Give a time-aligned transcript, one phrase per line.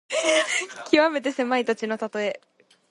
[0.87, 2.41] きわめて狭い土地のたとえ。